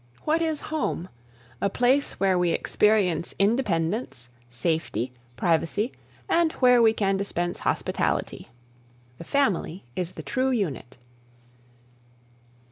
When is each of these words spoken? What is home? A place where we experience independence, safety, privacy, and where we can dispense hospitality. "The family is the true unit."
What 0.23 0.41
is 0.41 0.61
home? 0.73 1.09
A 1.61 1.69
place 1.69 2.13
where 2.13 2.35
we 2.35 2.49
experience 2.49 3.35
independence, 3.37 4.29
safety, 4.49 5.11
privacy, 5.35 5.91
and 6.27 6.51
where 6.53 6.81
we 6.81 6.91
can 6.91 7.17
dispense 7.17 7.59
hospitality. 7.59 8.47
"The 9.19 9.23
family 9.25 9.83
is 9.95 10.13
the 10.13 10.23
true 10.23 10.49
unit." 10.49 10.97